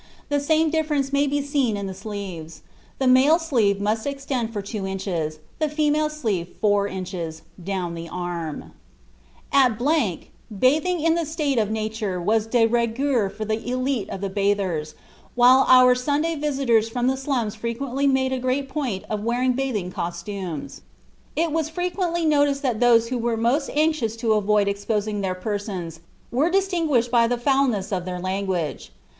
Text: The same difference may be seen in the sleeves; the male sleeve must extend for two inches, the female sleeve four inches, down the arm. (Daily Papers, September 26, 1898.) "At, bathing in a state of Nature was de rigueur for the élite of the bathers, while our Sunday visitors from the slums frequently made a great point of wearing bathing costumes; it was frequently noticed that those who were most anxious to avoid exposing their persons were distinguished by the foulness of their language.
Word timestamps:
The 0.29 0.39
same 0.39 0.71
difference 0.71 1.13
may 1.13 1.27
be 1.27 1.43
seen 1.43 1.77
in 1.77 1.85
the 1.85 1.93
sleeves; 1.93 2.63
the 2.97 3.05
male 3.05 3.37
sleeve 3.37 3.79
must 3.79 4.07
extend 4.07 4.51
for 4.51 4.59
two 4.59 4.87
inches, 4.87 5.37
the 5.59 5.69
female 5.69 6.09
sleeve 6.09 6.47
four 6.59 6.87
inches, 6.87 7.43
down 7.63 7.93
the 7.93 8.09
arm. 8.09 8.71
(Daily 9.53 9.75
Papers, 9.77 9.77
September 9.77 9.77
26, 9.77 10.17
1898.) 10.17 10.31
"At, 10.41 10.59
bathing 10.59 11.01
in 11.05 11.17
a 11.19 11.25
state 11.27 11.59
of 11.59 11.69
Nature 11.69 12.19
was 12.19 12.47
de 12.47 12.65
rigueur 12.65 13.29
for 13.29 13.45
the 13.45 13.57
élite 13.57 14.09
of 14.09 14.21
the 14.21 14.29
bathers, 14.29 14.95
while 15.35 15.65
our 15.67 15.93
Sunday 15.93 16.33
visitors 16.33 16.89
from 16.89 17.05
the 17.05 17.15
slums 17.15 17.53
frequently 17.53 18.07
made 18.07 18.33
a 18.33 18.39
great 18.39 18.67
point 18.67 19.03
of 19.07 19.21
wearing 19.23 19.53
bathing 19.53 19.91
costumes; 19.91 20.81
it 21.35 21.51
was 21.51 21.69
frequently 21.69 22.25
noticed 22.25 22.63
that 22.63 22.79
those 22.79 23.09
who 23.09 23.19
were 23.19 23.37
most 23.37 23.69
anxious 23.75 24.15
to 24.15 24.33
avoid 24.33 24.67
exposing 24.67 25.21
their 25.21 25.35
persons 25.35 25.99
were 26.31 26.49
distinguished 26.49 27.11
by 27.11 27.27
the 27.27 27.37
foulness 27.37 27.91
of 27.91 28.05
their 28.05 28.19
language. 28.19 28.91